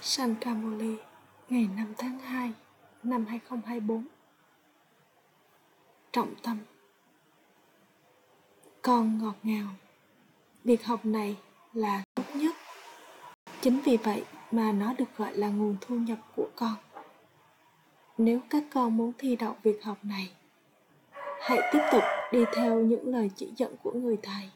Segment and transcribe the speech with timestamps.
[0.00, 0.96] Sankamoli
[1.48, 2.52] ngày 5 tháng 2
[3.02, 4.04] năm 2024
[6.12, 6.58] Trọng tâm.
[8.82, 9.68] Con ngọt ngào.
[10.64, 11.36] Việc học này
[11.72, 12.56] là tốt nhất.
[13.60, 16.74] Chính vì vậy mà nó được gọi là nguồn thu nhập của con.
[18.18, 20.32] Nếu các con muốn thi đậu việc học này,
[21.40, 22.02] Hãy tiếp tục
[22.32, 24.50] đi theo những lời chỉ dẫn của người thầy.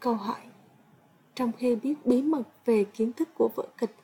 [0.00, 0.40] Câu hỏi
[1.38, 3.94] trong khi biết bí mật về kiến thức của vở kịch.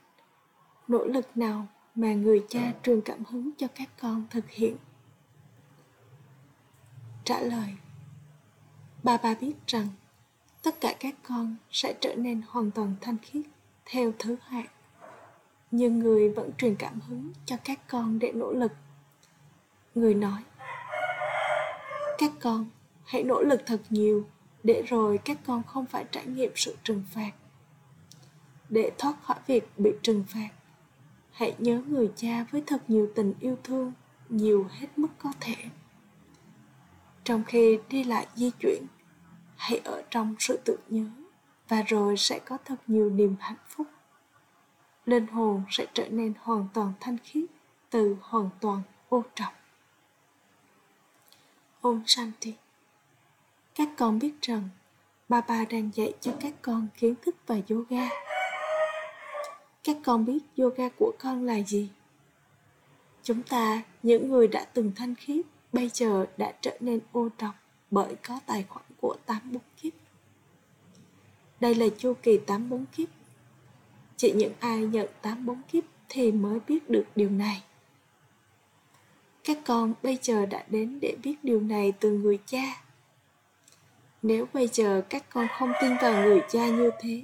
[0.88, 4.76] Nỗ lực nào mà người cha truyền cảm hứng cho các con thực hiện?
[7.24, 7.68] Trả lời,
[9.02, 9.88] bà bà biết rằng
[10.62, 13.46] tất cả các con sẽ trở nên hoàn toàn thanh khiết
[13.84, 14.66] theo thứ hạng.
[15.70, 18.72] Nhưng người vẫn truyền cảm hứng cho các con để nỗ lực.
[19.94, 20.42] Người nói,
[22.18, 22.66] các con
[23.04, 24.26] hãy nỗ lực thật nhiều
[24.64, 27.30] để rồi các con không phải trải nghiệm sự trừng phạt.
[28.68, 30.48] Để thoát khỏi việc bị trừng phạt,
[31.30, 33.92] hãy nhớ người cha với thật nhiều tình yêu thương,
[34.28, 35.56] nhiều hết mức có thể.
[37.24, 38.86] Trong khi đi lại di chuyển,
[39.56, 41.06] hãy ở trong sự tự nhớ
[41.68, 43.86] và rồi sẽ có thật nhiều niềm hạnh phúc.
[45.06, 47.44] Linh hồn sẽ trở nên hoàn toàn thanh khiết
[47.90, 49.54] từ hoàn toàn ô trọng.
[51.80, 52.54] Ôm Shanti
[53.74, 54.68] các con biết rằng
[55.28, 58.08] Baba đang dạy cho các con kiến thức và yoga.
[59.84, 61.88] Các con biết yoga của con là gì?
[63.22, 67.54] Chúng ta, những người đã từng thanh khiết, bây giờ đã trở nên ô trọc
[67.90, 69.92] bởi có tài khoản của tám bốn kiếp.
[71.60, 73.08] Đây là chu kỳ tám bốn kiếp.
[74.16, 77.62] Chỉ những ai nhận tám bốn kiếp thì mới biết được điều này.
[79.44, 82.84] Các con bây giờ đã đến để biết điều này từ người cha
[84.24, 87.22] nếu bây giờ các con không tin vào người cha như thế,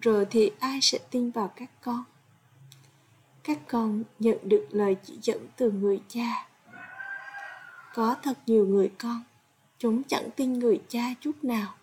[0.00, 2.04] rồi thì ai sẽ tin vào các con?
[3.42, 6.48] Các con nhận được lời chỉ dẫn từ người cha.
[7.94, 9.22] Có thật nhiều người con,
[9.78, 11.74] chúng chẳng tin người cha chút nào.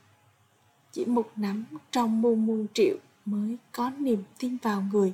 [0.91, 5.13] Chỉ một nắm trong muôn muôn triệu mới có niềm tin vào người.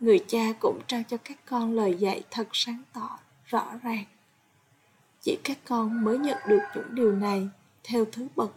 [0.00, 4.04] Người cha cũng trao cho các con lời dạy thật sáng tỏ, rõ ràng
[5.22, 7.48] chỉ các con mới nhận được những điều này,
[7.84, 8.54] theo thứ bậc,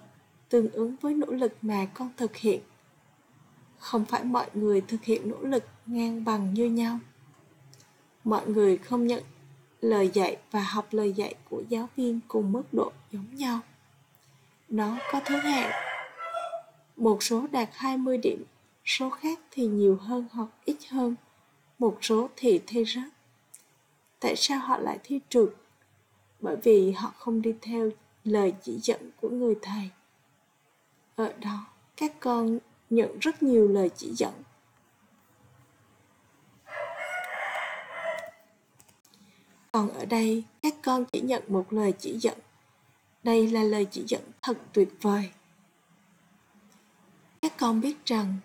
[0.49, 2.61] tương ứng với nỗ lực mà con thực hiện.
[3.77, 6.99] Không phải mọi người thực hiện nỗ lực ngang bằng như nhau.
[8.23, 9.23] Mọi người không nhận
[9.81, 13.59] lời dạy và học lời dạy của giáo viên cùng mức độ giống nhau.
[14.69, 15.71] Nó có thứ hạng.
[16.95, 18.43] Một số đạt 20 điểm,
[18.85, 21.15] số khác thì nhiều hơn hoặc ít hơn.
[21.79, 23.09] Một số thì thi rớt.
[24.19, 25.49] Tại sao họ lại thi trượt?
[26.45, 27.89] Bởi vì họ không đi theo
[28.23, 29.89] lời chỉ dẫn của người thầy.
[31.15, 31.65] Ở đó,
[31.97, 34.33] các con nhận rất nhiều lời chỉ dẫn.
[39.71, 42.37] Còn ở đây, các con chỉ nhận một lời chỉ dẫn.
[43.23, 45.31] Đây là lời chỉ dẫn thật tuyệt vời.
[47.41, 48.37] Các con biết rằng,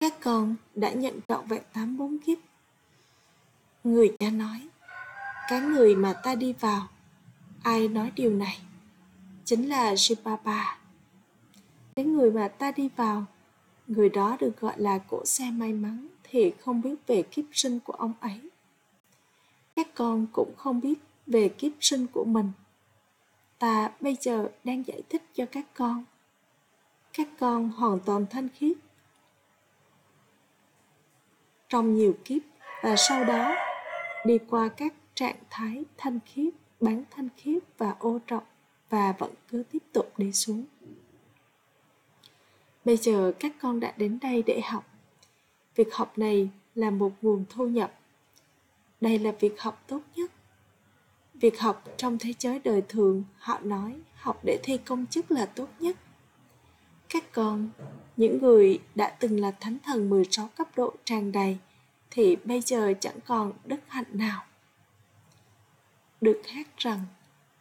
[0.00, 2.38] các con đã nhận trọn vẹn tám bốn kiếp.
[3.84, 4.68] Người cha nói,
[5.48, 6.88] cái người mà ta đi vào
[7.64, 8.58] ai nói điều này
[9.44, 10.78] chính là Shibaba.
[11.96, 13.24] Cái người mà ta đi vào,
[13.86, 17.80] người đó được gọi là cổ xe may mắn thì không biết về kiếp sinh
[17.80, 18.40] của ông ấy.
[19.76, 22.52] Các con cũng không biết về kiếp sinh của mình.
[23.58, 26.04] Ta bây giờ đang giải thích cho các con.
[27.12, 28.76] Các con hoàn toàn thanh khiết.
[31.68, 32.42] Trong nhiều kiếp
[32.82, 33.54] và sau đó
[34.26, 38.42] đi qua các trạng thái thanh khiết bán thanh khiết và ô trọng
[38.90, 40.64] và vẫn cứ tiếp tục đi xuống.
[42.84, 44.84] Bây giờ các con đã đến đây để học.
[45.74, 47.94] Việc học này là một nguồn thu nhập.
[49.00, 50.30] Đây là việc học tốt nhất.
[51.34, 55.46] Việc học trong thế giới đời thường, họ nói, học để thi công chức là
[55.46, 55.96] tốt nhất.
[57.08, 57.70] Các con,
[58.16, 61.58] những người đã từng là thánh thần 16 cấp độ tràn đầy,
[62.10, 64.42] thì bây giờ chẳng còn đức hạnh nào
[66.24, 67.00] được hát rằng,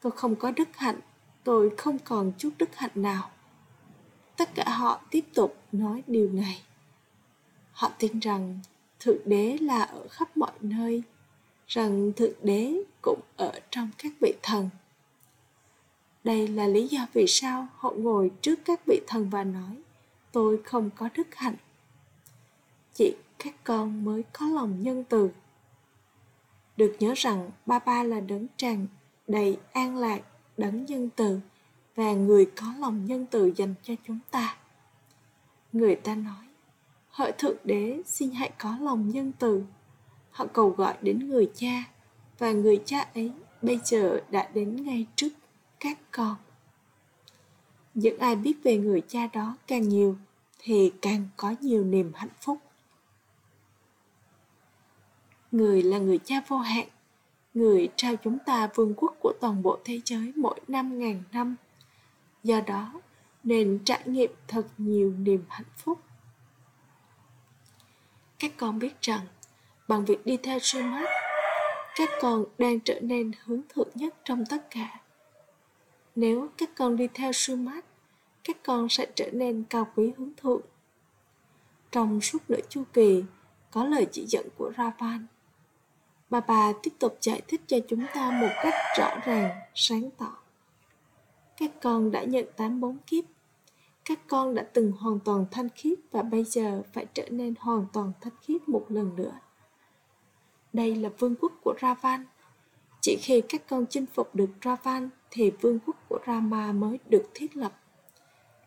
[0.01, 0.99] tôi không có đức hạnh,
[1.43, 3.31] tôi không còn chút đức hạnh nào.
[4.37, 6.61] Tất cả họ tiếp tục nói điều này.
[7.71, 8.59] Họ tin rằng
[8.99, 11.03] thượng đế là ở khắp mọi nơi,
[11.67, 14.69] rằng thượng đế cũng ở trong các vị thần.
[16.23, 19.81] Đây là lý do vì sao họ ngồi trước các vị thần và nói,
[20.31, 21.55] tôi không có đức hạnh.
[22.93, 25.29] Chỉ các con mới có lòng nhân từ
[26.77, 28.87] được nhớ rằng ba ba là đấng tràn
[29.27, 30.21] đầy an lạc,
[30.57, 31.39] đấng nhân từ
[31.95, 34.57] và người có lòng nhân từ dành cho chúng ta.
[35.73, 36.45] Người ta nói,
[37.09, 39.63] hỡi thượng đế, xin hãy có lòng nhân từ.
[40.31, 41.83] Họ cầu gọi đến người cha
[42.39, 43.31] và người cha ấy
[43.61, 45.29] bây giờ đã đến ngay trước
[45.79, 46.35] các con.
[47.93, 50.15] Những ai biết về người cha đó càng nhiều
[50.59, 52.57] thì càng có nhiều niềm hạnh phúc
[55.53, 56.87] người là người cha vô hạn,
[57.53, 61.55] người trao chúng ta vương quốc của toàn bộ thế giới mỗi năm ngàn năm.
[62.43, 63.01] Do đó,
[63.43, 65.99] nên trải nghiệm thật nhiều niềm hạnh phúc.
[68.39, 69.21] Các con biết rằng,
[69.87, 71.09] bằng việc đi theo sư mắt
[71.95, 75.01] các con đang trở nên hướng thượng nhất trong tất cả.
[76.15, 77.85] Nếu các con đi theo sư mát
[78.43, 80.61] các con sẽ trở nên cao quý hướng thượng.
[81.91, 83.23] Trong suốt nửa chu kỳ,
[83.71, 85.27] có lời chỉ dẫn của ravan
[86.33, 90.37] bà bà tiếp tục giải thích cho chúng ta một cách rõ ràng, sáng tỏ.
[91.57, 93.23] Các con đã nhận tám bốn kiếp.
[94.05, 97.85] Các con đã từng hoàn toàn thanh khiết và bây giờ phải trở nên hoàn
[97.93, 99.31] toàn thanh khiết một lần nữa.
[100.73, 102.25] Đây là vương quốc của ravan.
[103.01, 107.29] Chỉ khi các con chinh phục được ravan thì vương quốc của rama mới được
[107.33, 107.71] thiết lập.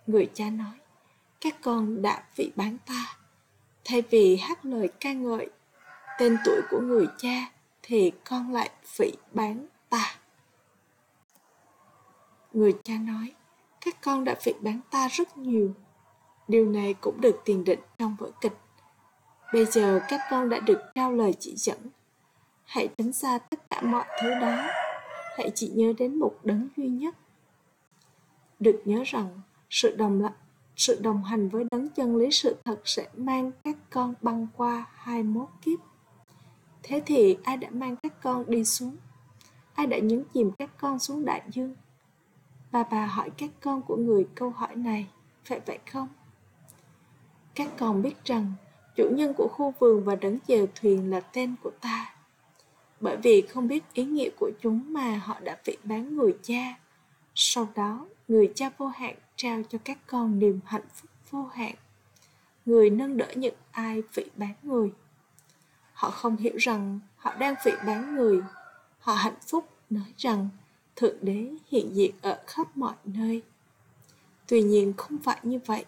[0.07, 0.79] Người cha nói,
[1.41, 3.17] các con đã vị bán ta.
[3.85, 5.51] Thay vì hát lời ca ngợi,
[6.19, 7.51] tên tuổi của người cha
[7.88, 10.17] thì con lại phỉ bán ta.
[12.53, 13.33] Người cha nói,
[13.81, 15.75] các con đã phỉ bán ta rất nhiều.
[16.49, 18.56] Điều này cũng được tiền định trong vở kịch.
[19.53, 21.79] Bây giờ các con đã được trao lời chỉ dẫn.
[22.65, 24.69] Hãy tránh xa tất cả mọi thứ đó.
[25.37, 27.17] Hãy chỉ nhớ đến một đấng duy nhất.
[28.61, 29.41] Được nhớ rằng,
[29.71, 30.33] sự đồng lặng
[30.77, 34.87] sự đồng hành với đấng chân lý sự thật sẽ mang các con băng qua
[34.94, 35.79] 21 kiếp.
[36.88, 38.97] Thế thì ai đã mang các con đi xuống?
[39.75, 41.75] Ai đã nhấn chìm các con xuống đại dương?
[42.73, 45.06] Bà bà hỏi các con của người câu hỏi này,
[45.44, 46.09] phải vậy không?
[47.55, 48.53] Các con biết rằng
[48.97, 52.15] chủ nhân của khu vườn và đấng chèo thuyền là tên của ta.
[53.00, 56.79] Bởi vì không biết ý nghĩa của chúng mà họ đã bị bán người cha.
[57.35, 61.75] Sau đó, người cha vô hạn trao cho các con niềm hạnh phúc vô hạn
[62.67, 64.93] người nâng đỡ những ai bị bán người
[65.97, 68.41] họ không hiểu rằng họ đang bị bán người.
[68.99, 70.49] Họ hạnh phúc nói rằng
[70.97, 73.43] thượng đế hiện diện ở khắp mọi nơi.
[74.47, 75.85] Tuy nhiên không phải như vậy.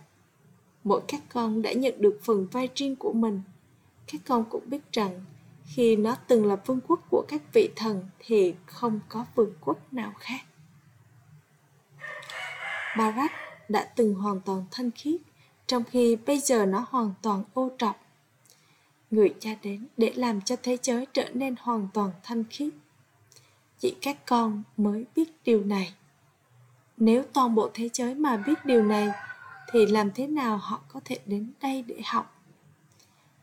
[0.84, 3.42] Mỗi các con đã nhận được phần vai riêng của mình.
[4.12, 5.24] Các con cũng biết rằng
[5.64, 9.92] khi nó từng là vương quốc của các vị thần thì không có vương quốc
[9.92, 10.40] nào khác.
[12.98, 13.32] Barak
[13.68, 15.20] đã từng hoàn toàn thanh khiết,
[15.66, 18.07] trong khi bây giờ nó hoàn toàn ô trọc.
[19.10, 22.72] Người cha đến để làm cho thế giới trở nên hoàn toàn thanh khiết.
[23.78, 25.94] Chỉ các con mới biết điều này.
[26.96, 29.08] Nếu toàn bộ thế giới mà biết điều này,
[29.72, 32.42] thì làm thế nào họ có thể đến đây để học?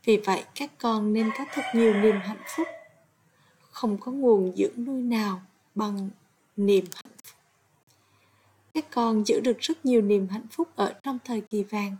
[0.04, 2.68] Vì vậy các con nên có thật nhiều niềm hạnh phúc.
[3.70, 5.40] Không có nguồn dưỡng nuôi nào
[5.74, 6.10] bằng
[6.56, 7.36] niềm hạnh phúc.
[8.74, 11.96] các con giữ được rất nhiều niềm hạnh phúc ở trong thời kỳ vàng.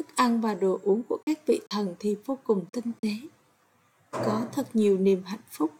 [0.00, 3.12] Thức ăn và đồ uống của các vị thần thì vô cùng tinh tế.
[4.10, 5.72] Có thật nhiều niềm hạnh phúc.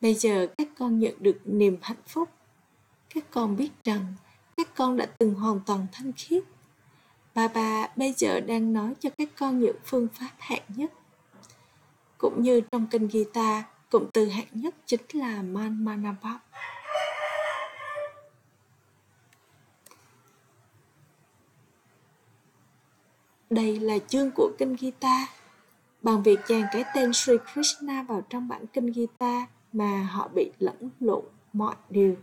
[0.00, 2.28] Bây giờ các con nhận được niềm hạnh phúc.
[3.14, 4.14] Các con biết rằng
[4.56, 6.44] các con đã từng hoàn toàn thanh khiết.
[7.34, 10.92] Bà bà bây giờ đang nói cho các con những phương pháp hạng nhất.
[12.18, 16.40] Cũng như trong kinh Gita, cụm từ hạng nhất chính là Man manabab
[23.50, 25.26] Đây là chương của kinh Gita.
[26.02, 30.50] Bằng việc chàng cái tên Sri Krishna vào trong bản kinh Gita mà họ bị
[30.58, 32.16] lẫn lộn mọi điều.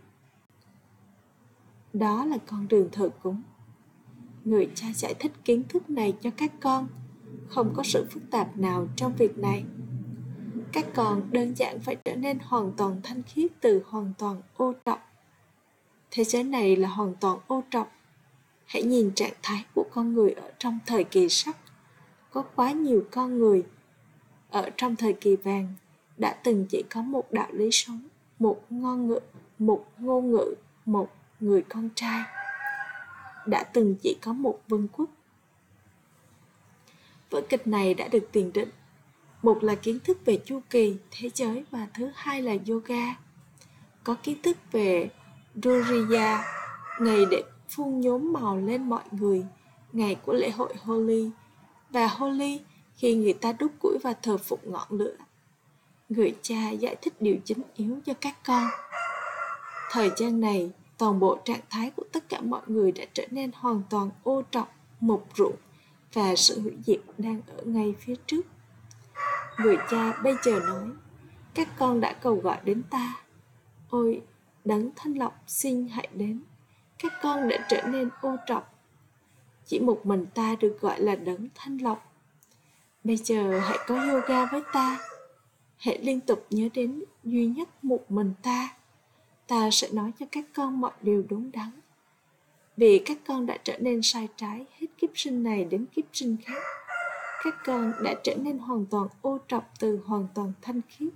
[1.94, 3.42] Đó là con đường thờ cúng.
[4.44, 6.88] Người cha giải thích kiến thức này cho các con.
[7.50, 9.64] Không có sự phức tạp nào trong việc này.
[10.72, 14.74] Các con đơn giản phải trở nên hoàn toàn thanh khiết từ hoàn toàn ô
[14.86, 15.00] trọng.
[16.12, 17.88] Thế giới này là hoàn toàn ô trọng
[18.66, 21.58] hãy nhìn trạng thái của con người ở trong thời kỳ sắc
[22.32, 23.64] có quá nhiều con người
[24.50, 25.74] ở trong thời kỳ vàng
[26.18, 28.08] đã từng chỉ có một đạo lý sống,
[28.40, 29.20] một ngôn ngữ,
[29.60, 30.56] một ngôn ngữ,
[30.86, 32.24] một người con trai
[33.46, 35.10] đã từng chỉ có một vương quốc.
[37.30, 38.70] Vở kịch này đã được tiền định.
[39.42, 43.16] Một là kiến thức về chu kỳ, thế giới và thứ hai là yoga.
[44.04, 45.10] Có kiến thức về
[45.64, 46.44] Duriya
[47.00, 49.46] ngày để phun nhốm màu lên mọi người
[49.94, 51.30] ngày của lễ hội Holi
[51.90, 52.62] và Holi
[52.96, 55.16] khi người ta đốt củi và thờ phụng ngọn lửa.
[56.10, 58.68] Người cha giải thích điều chính yếu cho các con.
[59.92, 63.52] Thời gian này, toàn bộ trạng thái của tất cả mọi người đã trở nên
[63.54, 64.68] hoàn toàn ô trọng,
[65.00, 65.56] mục ruộng
[66.14, 68.42] và sự hủy diệt đang ở ngay phía trước
[69.60, 70.90] người cha bây giờ nói
[71.54, 73.16] các con đã cầu gọi đến ta
[73.90, 74.22] ôi
[74.66, 76.44] đấng thanh lọc xin hãy đến
[77.06, 78.74] các con đã trở nên ô trọc.
[79.66, 82.14] Chỉ một mình ta được gọi là đấng thanh lọc.
[83.04, 85.00] Bây giờ hãy có yoga với ta.
[85.78, 88.70] Hãy liên tục nhớ đến duy nhất một mình ta.
[89.48, 91.72] Ta sẽ nói cho các con mọi điều đúng đắn.
[92.78, 96.38] Vì các con đã trở nên sai trái hết kiếp sinh này đến kiếp sinh
[96.46, 96.62] khác,
[97.44, 101.14] các con đã trở nên hoàn toàn ô trọc từ hoàn toàn thanh khiết.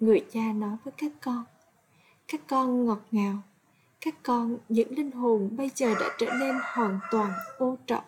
[0.00, 1.44] Người cha nói với các con
[2.28, 3.42] các con ngọt ngào
[4.00, 8.04] các con, những linh hồn bây giờ đã trở nên hoàn toàn ô trọng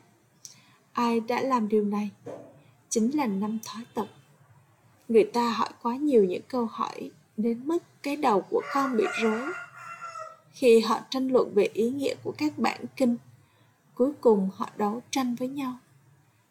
[0.93, 2.11] ai đã làm điều này?
[2.89, 4.07] Chính là năm thói tật
[5.11, 9.05] người ta hỏi quá nhiều những câu hỏi đến mức cái đầu của con bị
[9.23, 9.53] rối.
[10.53, 13.17] Khi họ tranh luận về ý nghĩa của các bản kinh,
[13.95, 15.79] cuối cùng họ đấu tranh với nhau.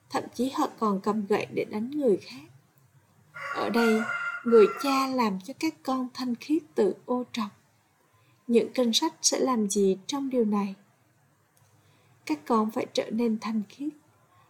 [0.10, 2.46] Thậm chí họ còn cầm gậy để đánh người khác.
[3.56, 4.02] Ở đây,
[4.44, 7.50] người cha làm cho các con thanh khiết từ ô trọng
[8.50, 10.76] những kinh sách sẽ làm gì trong điều này?
[12.26, 13.94] Các con phải trở nên thanh khiết.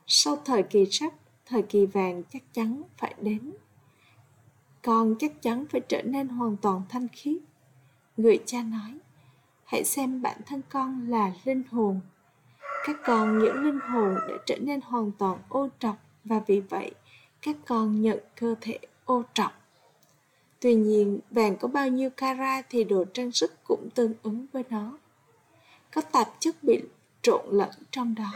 [0.08, 1.13] Sau thời kỳ sắc
[1.46, 3.53] thời kỳ vàng chắc chắn phải đến.
[4.82, 7.38] Con chắc chắn phải trở nên hoàn toàn thanh khiết.
[8.18, 9.00] Người cha nói,
[9.65, 12.00] hãy xem bản thân con là linh hồn.
[12.86, 16.91] Các con những linh hồn đã trở nên hoàn toàn ô trọc và vì vậy
[17.41, 19.51] các con nhận cơ thể ô trọc
[20.60, 24.63] tuy nhiên, vàng có bao nhiêu cara thì đồ trang sức cũng tương ứng với
[24.70, 24.98] nó.
[25.92, 26.82] Có tạp chất bị
[27.22, 28.32] trộn lẫn trong đó.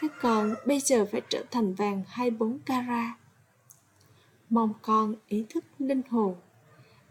[0.00, 3.16] Các con bây giờ phải trở thành vàng 24 cara.
[4.50, 6.34] mong con ý thức linh hồn.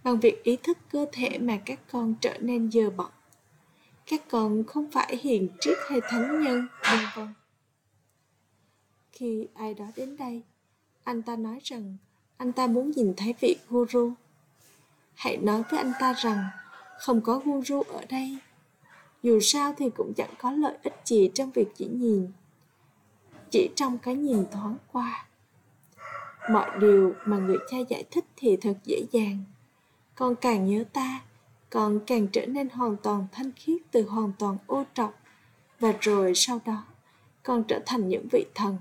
[0.03, 3.12] Bằng việc ý thức cơ thể mà các con trở nên dơ bẩn.
[4.06, 7.34] Các con không phải hiền triết hay thánh nhân, vân vân.
[9.12, 10.41] Khi ai đó đến đây,
[11.03, 11.98] anh ta nói rằng
[12.41, 14.12] anh ta muốn nhìn thấy vị guru.
[15.15, 16.45] Hãy nói với anh ta rằng,
[17.00, 18.38] không có guru ở đây.
[19.24, 22.31] Dù sao thì cũng chẳng có lợi ích gì trong việc chỉ nhìn.
[23.51, 25.25] Chỉ trong cái nhìn thoáng qua.
[26.50, 29.43] Mọi điều mà người cha giải thích thì thật dễ dàng.
[30.15, 31.21] Con càng nhớ ta,
[31.69, 35.19] con càng trở nên hoàn toàn thanh khiết từ hoàn toàn ô trọc
[35.79, 36.83] và rồi sau đó,
[37.43, 38.77] con trở thành những vị thần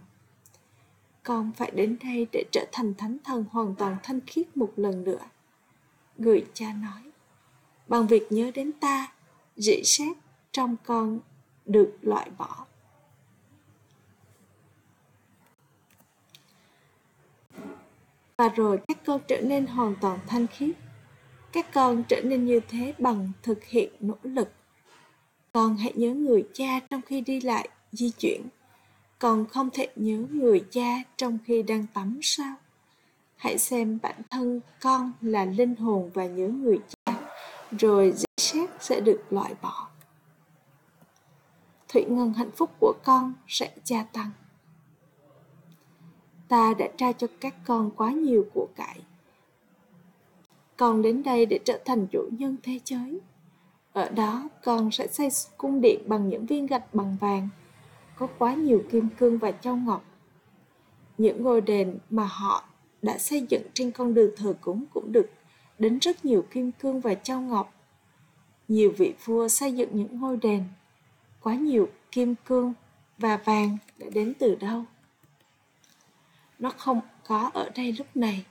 [1.23, 5.05] con phải đến đây để trở thành thánh thần hoàn toàn thanh khiết một lần
[5.05, 5.21] nữa.
[6.19, 7.13] Người cha nói,
[7.89, 9.13] bằng việc nhớ đến ta
[9.57, 10.17] dị xét
[10.53, 11.21] trong con
[11.65, 12.67] được loại bỏ.
[18.37, 20.77] Và rồi các con trở nên hoàn toàn thanh khiết.
[21.53, 24.53] Các con trở nên như thế bằng thực hiện nỗ lực.
[25.53, 28.43] Con hãy nhớ người cha trong khi đi lại, di chuyển
[29.21, 32.55] còn không thể nhớ người cha trong khi đang tắm sao?
[33.37, 37.13] Hãy xem bản thân con là linh hồn và nhớ người cha,
[37.79, 39.89] rồi giấy xét sẽ được loại bỏ.
[41.89, 44.31] Thủy ngân hạnh phúc của con sẽ gia tăng.
[46.49, 49.01] Ta đã trao cho các con quá nhiều của cải.
[50.77, 53.21] Con đến đây để trở thành chủ nhân thế giới.
[53.93, 57.49] Ở đó con sẽ xây cung điện bằng những viên gạch bằng vàng
[58.21, 60.05] có quá nhiều kim cương và châu ngọc.
[61.19, 62.65] Những ngôi đền mà họ
[63.03, 65.31] đã xây dựng trên con đường thờ cúng cũng được
[65.79, 67.75] đến rất nhiều kim cương và châu ngọc.
[68.69, 70.65] Nhiều vị vua xây dựng những ngôi đền,
[71.41, 72.75] quá nhiều kim cương
[73.19, 74.85] và vàng đã đến từ đâu?
[76.59, 78.45] Nó không có ở đây lúc này.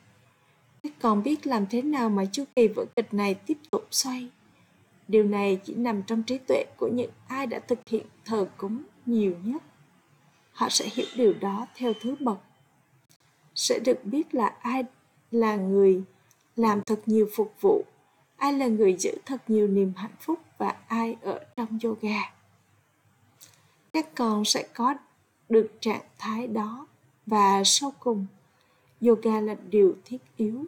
[0.83, 4.29] Các con biết làm thế nào mà chu kỳ vở kịch này tiếp tục xoay?
[5.07, 8.83] Điều này chỉ nằm trong trí tuệ của những ai đã thực hiện thờ cúng
[9.09, 9.63] nhiều nhất.
[10.51, 12.37] Họ sẽ hiểu điều đó theo thứ bậc.
[13.55, 14.83] Sẽ được biết là ai
[15.31, 16.03] là người
[16.55, 17.85] làm thật nhiều phục vụ,
[18.37, 22.33] ai là người giữ thật nhiều niềm hạnh phúc và ai ở trong yoga.
[23.93, 24.95] Các con sẽ có
[25.49, 26.87] được trạng thái đó
[27.25, 28.25] và sau cùng,
[29.01, 30.65] yoga là điều thiết yếu.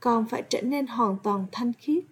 [0.00, 2.04] Con phải trở nên hoàn toàn thanh khiết.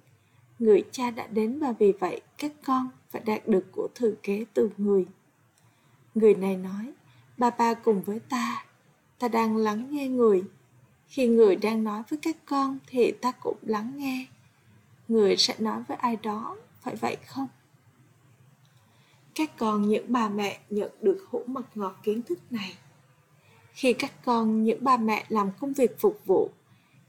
[0.59, 4.45] Người cha đã đến và vì vậy các con phải đạt được của thừa kế
[4.55, 5.07] từ người.
[6.15, 6.93] Người này nói
[7.37, 8.65] ba ba cùng với ta
[9.19, 10.45] ta đang lắng nghe người.
[11.07, 14.27] Khi người đang nói với các con thì ta cũng lắng nghe.
[15.09, 17.49] Người sẽ nói với ai đó, phải vậy không?
[19.35, 22.75] Các con những bà mẹ nhận được hũ mật ngọt kiến thức này.
[23.73, 26.51] Khi các con những bà mẹ làm công việc phục vụ,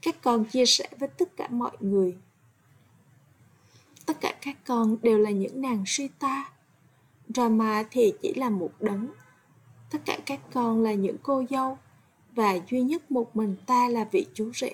[0.02, 2.16] các con chia sẻ với tất cả mọi người
[4.06, 6.50] tất cả các con đều là những nàng suy ta
[7.34, 9.08] Rama thì chỉ là một đấng.
[9.90, 11.78] Tất cả các con là những cô dâu
[12.32, 14.72] và duy nhất một mình ta là vị chú rể.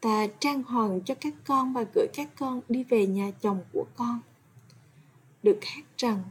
[0.00, 3.84] Ta trang hoàng cho các con và gửi các con đi về nhà chồng của
[3.96, 4.20] con.
[5.42, 6.22] Được hát rằng,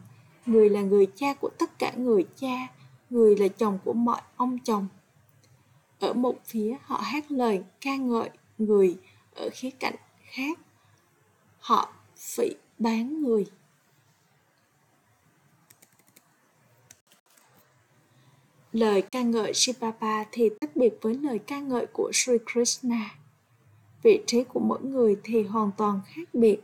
[0.46, 2.68] người là người cha của tất cả người cha,
[3.10, 4.88] người là chồng của mọi ông chồng.
[6.00, 8.98] Ở một phía họ hát lời ca ngợi người,
[9.36, 10.60] ở khía cạnh khác
[11.60, 11.95] họ
[12.26, 13.46] phỉ bán người.
[18.74, 23.16] Lời ca ngợi Shivapa thì tách biệt với lời ca ngợi của Sri Krishna.
[24.04, 26.58] Vị trí của mỗi người thì hoàn toàn khác biệt.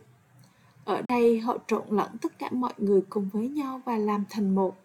[0.85, 4.55] Ở đây, họ trộn lẫn tất cả mọi người cùng với nhau và làm thành
[4.55, 4.77] một.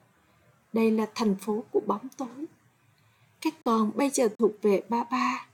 [0.73, 2.47] Đây là thành phố của bóng tối.
[3.41, 5.47] Các con bây giờ thuộc về Baba.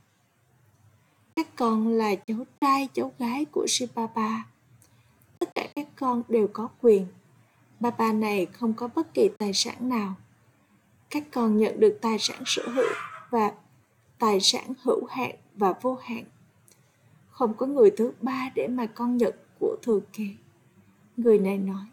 [1.37, 4.52] Các con là cháu trai, cháu gái của Shivapa.
[5.43, 7.07] Tất cả các con đều có quyền.
[7.81, 10.15] Papa này không có bất kỳ tài sản nào.
[11.11, 12.89] Các con nhận được tài sản sở hữu
[13.31, 13.53] và
[14.19, 16.25] tài sản hữu hạn và vô hạn.
[17.31, 20.27] Không có người thứ ba để mà con nhận của thừa kế.
[21.17, 21.87] Người này nói,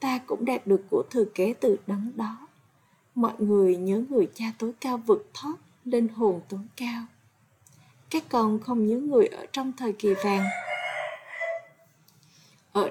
[0.00, 2.48] ta cũng đạt được của thừa kế từ đấng đó.
[3.14, 5.54] Mọi người nhớ người cha tối cao vượt thoát,
[5.84, 7.04] linh hồn tối cao.
[8.10, 10.44] Các con không nhớ người ở trong thời kỳ vàng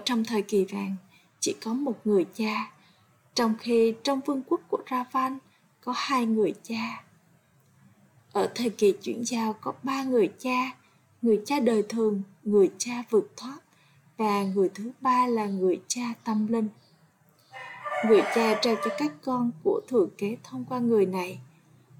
[0.08, 0.96] trong thời kỳ vàng
[1.40, 2.72] chỉ có một người cha
[3.34, 5.38] trong khi trong vương quốc của Ravan
[5.82, 7.04] có hai người cha.
[8.32, 10.72] Ở thời kỳ chuyển giao có ba người cha,
[11.22, 13.58] người cha đời thường, người cha vượt thoát
[14.18, 16.70] và người thứ ba là người cha tâm linh.
[18.08, 21.40] Người cha trao cho các con của thừa kế thông qua người này.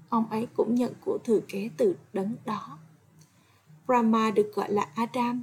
[0.08, 2.78] Ông ấy cũng nhận của thừa kế từ đấng đó.
[3.86, 5.42] Brahma được gọi là Adam,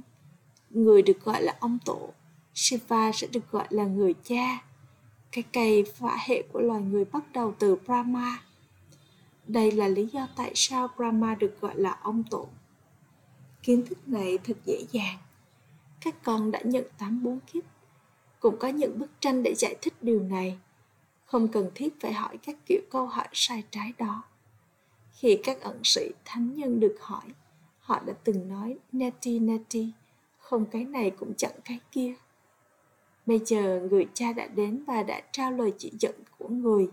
[0.70, 2.12] người được gọi là ông tổ.
[2.56, 4.64] Shiva sẽ được gọi là người cha
[5.32, 8.42] cái cây phả hệ của loài người bắt đầu từ Brahma.
[9.46, 12.48] Đây là lý do tại sao Brahma được gọi là ông tổ.
[13.62, 15.18] Kiến thức này thật dễ dàng.
[16.00, 17.64] Các con đã nhận tám bốn kiếp.
[18.40, 20.58] Cũng có những bức tranh để giải thích điều này.
[21.24, 24.22] Không cần thiết phải hỏi các kiểu câu hỏi sai trái đó.
[25.12, 27.24] Khi các ẩn sĩ thánh nhân được hỏi,
[27.78, 29.88] họ đã từng nói neti neti,
[30.38, 32.14] không cái này cũng chẳng cái kia
[33.26, 36.88] Bây giờ người cha đã đến và đã trao lời chỉ dẫn của người.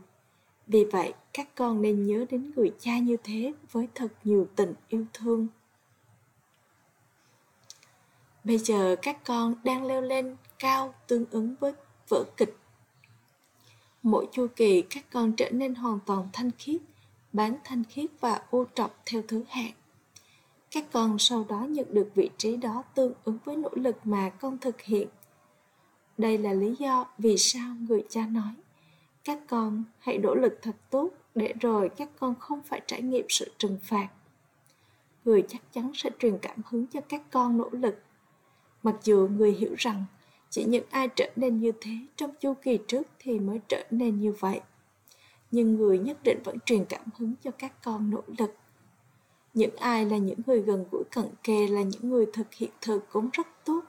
[0.67, 4.73] Vì vậy, các con nên nhớ đến người cha như thế với thật nhiều tình
[4.87, 5.47] yêu thương.
[8.43, 11.73] Bây giờ các con đang leo lên cao tương ứng với
[12.09, 12.57] vở kịch.
[14.03, 16.81] Mỗi chu kỳ các con trở nên hoàn toàn thanh khiết,
[17.33, 19.71] bán thanh khiết và ô trọc theo thứ hạng.
[20.71, 24.29] Các con sau đó nhận được vị trí đó tương ứng với nỗ lực mà
[24.29, 25.07] con thực hiện
[26.23, 28.53] đây là lý do vì sao người cha nói,
[29.23, 33.25] các con hãy nỗ lực thật tốt để rồi các con không phải trải nghiệm
[33.29, 34.07] sự trừng phạt.
[35.25, 37.95] Người chắc chắn sẽ truyền cảm hứng cho các con nỗ lực.
[38.83, 40.05] Mặc dù người hiểu rằng
[40.49, 44.21] chỉ những ai trở nên như thế trong chu kỳ trước thì mới trở nên
[44.21, 44.61] như vậy,
[45.51, 48.55] nhưng người nhất định vẫn truyền cảm hứng cho các con nỗ lực.
[49.53, 52.99] Những ai là những người gần gũi cận kề, là những người thực hiện thờ
[53.11, 53.81] cúng rất tốt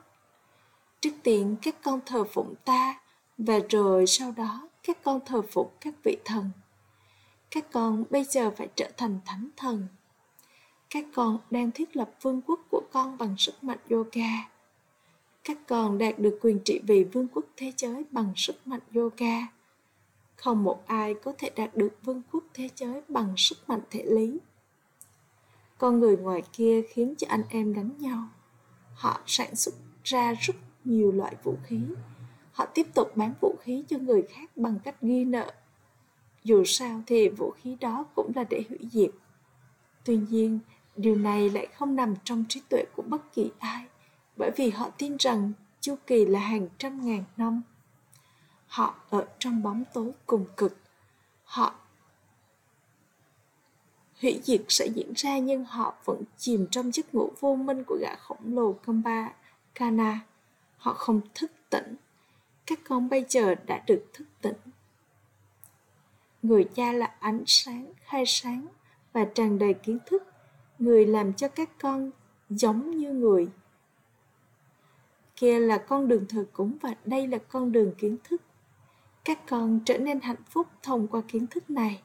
[1.05, 3.01] Trước tiên, các con thờ phụng ta,
[3.39, 6.51] và rồi sau đó, các con thờ phụng các vị thần.
[7.51, 9.87] Các con bây giờ phải trở thành thánh thần.
[10.91, 14.49] Các con đang thiết lập vương quốc của con bằng sức mạnh yoga.
[15.45, 19.47] Các con đạt được quyền trị vì vương quốc thế giới bằng sức mạnh yoga.
[20.37, 24.03] Không một ai có thể đạt được vương quốc thế giới bằng sức mạnh thể
[24.07, 24.39] lý.
[25.79, 28.29] Con người ngoài kia khiến cho anh em đánh nhau.
[28.95, 31.81] Họ sản xuất ra rất nhiều loại vũ khí.
[32.53, 35.53] Họ tiếp tục bán vũ khí cho người khác bằng cách ghi nợ.
[36.45, 39.11] Dù sao thì vũ khí đó cũng là để hủy diệt.
[40.05, 40.59] Tuy nhiên,
[40.97, 43.85] điều này lại không nằm trong trí tuệ của bất kỳ ai,
[44.37, 47.63] bởi vì họ tin rằng chu kỳ là hàng trăm ngàn năm.
[48.67, 50.77] Họ ở trong bóng tối cùng cực.
[51.45, 51.75] Họ
[54.23, 57.99] hủy diệt sẽ diễn ra nhưng họ vẫn chìm trong giấc ngủ vô minh của
[58.01, 59.33] gã khổng lồ Kamba
[59.75, 60.21] Kana
[60.85, 61.95] họ không thức tỉnh.
[62.67, 64.57] Các con bây giờ đã được thức tỉnh.
[66.43, 68.67] Người cha là ánh sáng, khai sáng
[69.13, 70.23] và tràn đầy kiến thức.
[70.79, 72.11] Người làm cho các con
[72.51, 73.49] giống như người.
[75.37, 78.43] Kia là con đường thờ cúng và đây là con đường kiến thức.
[79.25, 82.03] Các con trở nên hạnh phúc thông qua kiến thức này.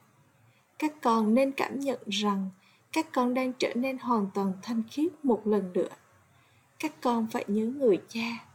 [0.78, 2.50] Các con nên cảm nhận rằng
[2.92, 5.88] các con đang trở nên hoàn toàn thanh khiết một lần nữa.
[6.78, 8.49] Các con phải nhớ người cha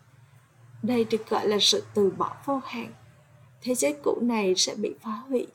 [0.88, 2.92] đây được gọi là sự từ bỏ vô hạn.
[3.62, 5.48] Thế giới cũ này sẽ bị phá hủy.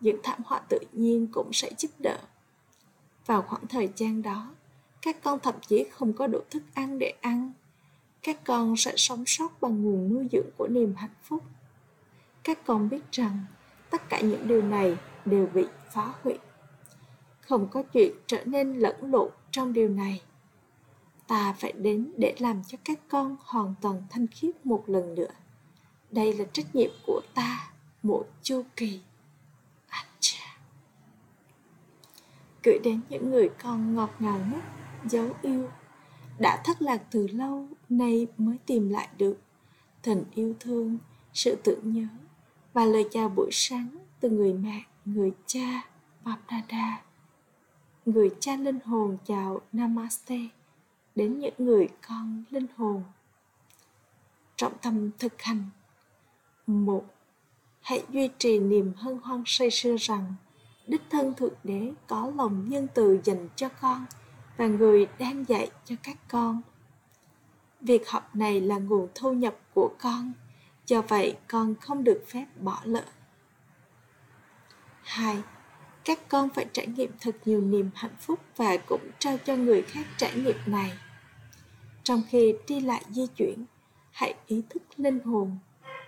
[0.00, 2.18] Những thảm họa tự nhiên cũng sẽ giúp đỡ.
[3.26, 4.54] Vào khoảng thời gian đó,
[5.02, 7.52] các con thậm chí không có đủ thức ăn để ăn.
[8.22, 11.42] Các con sẽ sống sót bằng nguồn nuôi dưỡng của niềm hạnh phúc.
[12.44, 13.44] Các con biết rằng
[13.90, 16.38] tất cả những điều này đều bị phá hủy.
[17.40, 20.22] Không có chuyện trở nên lẫn lộn trong điều này
[21.26, 25.30] ta phải đến để làm cho các con hoàn toàn thanh khiết một lần nữa.
[26.10, 27.70] Đây là trách nhiệm của ta
[28.02, 29.00] mỗi chu kỳ.
[29.88, 30.58] Acha.
[32.62, 34.62] gửi đến những người con ngọt ngào nhất,
[35.10, 35.68] dấu yêu.
[36.38, 39.38] Đã thất lạc từ lâu, nay mới tìm lại được.
[40.02, 40.98] Tình yêu thương,
[41.32, 42.06] sự tưởng nhớ
[42.72, 43.88] và lời chào buổi sáng
[44.20, 45.82] từ người mẹ, người cha
[46.24, 47.04] Babdada
[48.06, 50.38] người cha linh hồn chào Namaste
[51.14, 53.02] đến những người con linh hồn.
[54.56, 55.64] Trọng tâm thực hành.
[56.66, 57.04] Một,
[57.80, 60.34] hãy duy trì niềm hân hoan say sưa rằng
[60.86, 64.06] đích thân thượng đế có lòng nhân từ dành cho con
[64.56, 66.62] và người đang dạy cho các con.
[67.80, 70.32] Việc học này là nguồn thu nhập của con,
[70.86, 73.04] do vậy con không được phép bỏ lỡ.
[75.02, 75.42] Hai,
[76.04, 79.82] các con phải trải nghiệm thật nhiều niềm hạnh phúc và cũng trao cho người
[79.82, 80.98] khác trải nghiệm này
[82.04, 83.64] trong khi đi lại di chuyển,
[84.10, 85.58] hãy ý thức linh hồn.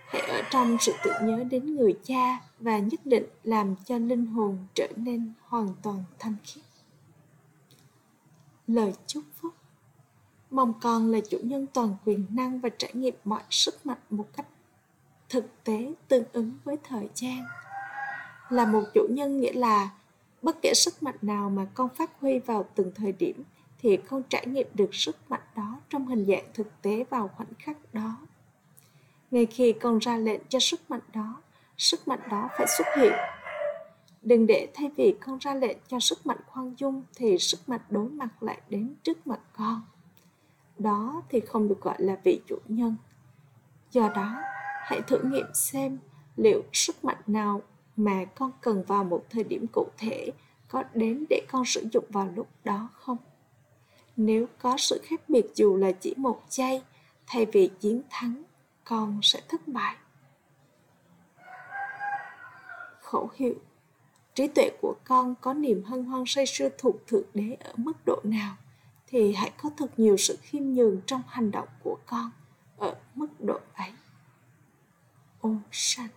[0.07, 4.25] Hãy ở trong sự tự nhớ đến người cha và nhất định làm cho linh
[4.25, 6.63] hồn trở nên hoàn toàn thanh khiết.
[8.67, 9.53] Lời chúc phúc.
[10.49, 14.27] Mong con là chủ nhân toàn quyền năng và trải nghiệm mọi sức mạnh một
[14.35, 14.47] cách
[15.29, 17.45] thực tế tương ứng với thời gian.
[18.49, 19.89] Là một chủ nhân nghĩa là
[20.41, 23.43] bất kể sức mạnh nào mà con phát huy vào từng thời điểm
[23.79, 27.53] thì con trải nghiệm được sức mạnh đó trong hình dạng thực tế vào khoảnh
[27.59, 28.17] khắc đó.
[29.31, 31.41] Ngay khi con ra lệnh cho sức mạnh đó,
[31.77, 33.13] sức mạnh đó phải xuất hiện.
[34.21, 37.81] Đừng để thay vì con ra lệnh cho sức mạnh khoan dung thì sức mạnh
[37.89, 39.81] đối mặt lại đến trước mặt con.
[40.77, 42.95] Đó thì không được gọi là vị chủ nhân.
[43.91, 44.35] Do đó,
[44.81, 45.99] hãy thử nghiệm xem
[46.35, 47.61] liệu sức mạnh nào
[47.95, 50.31] mà con cần vào một thời điểm cụ thể
[50.67, 53.17] có đến để con sử dụng vào lúc đó không
[54.17, 56.81] nếu có sự khác biệt dù là chỉ một giây,
[57.27, 58.43] thay vì chiến thắng,
[58.83, 59.95] con sẽ thất bại
[63.07, 63.55] khẩu hiệu,
[64.35, 68.05] trí tuệ của con có niềm hân hoan say sưa thuộc thượng đế ở mức
[68.05, 68.55] độ nào
[69.07, 72.31] thì hãy có thật nhiều sự khiêm nhường trong hành động của con
[72.77, 73.91] ở mức độ ấy.
[75.41, 76.07] Om sanh